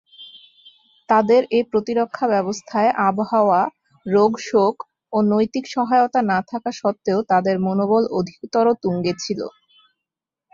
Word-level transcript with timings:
তাদের 1.09 1.41
এ 1.51 1.69
প্রতিরক্ষা 1.71 2.25
ব্যবস্থায় 2.27 2.89
আবহাওয়া, 3.07 3.61
রোগ-শোক 4.05 4.75
ও 5.13 5.27
নৈতিক 5.31 5.65
সহায়তা 5.75 6.19
না 6.31 6.39
থাকা 6.49 6.69
স্বত্ত্বেও 6.79 7.19
তাদের 7.31 7.55
মনোবল 7.67 8.03
অধিকতর 8.19 8.65
তুঙ্গে 8.83 9.13
ছিল। 9.23 9.39